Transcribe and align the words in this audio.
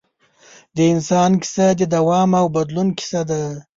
د 0.75 0.77
انسان 0.93 1.31
کیسه 1.41 1.67
د 1.79 1.81
دوام 1.95 2.29
او 2.39 2.45
بدلون 2.55 2.87
کیسه 2.97 3.21
ده. 3.29 3.41